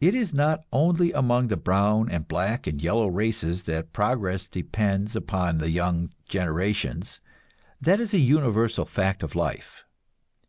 [0.00, 5.14] It is not only among the brown and black and yellow races that progress depends
[5.14, 7.20] upon the young generations;
[7.80, 9.84] that is a universal fact of life.